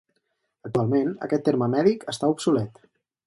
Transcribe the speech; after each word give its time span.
Actualment 0.69 1.11
aquest 1.27 1.45
terme 1.49 1.69
mèdic 1.75 2.09
està 2.15 2.33
obsolet. 2.35 2.81